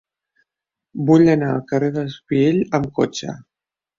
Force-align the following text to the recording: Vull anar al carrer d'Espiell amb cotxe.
Vull 1.09 1.25
anar 1.33 1.51
al 1.57 1.61
carrer 1.73 1.91
d'Espiell 1.97 2.59
amb 2.79 2.89
cotxe. 3.01 3.37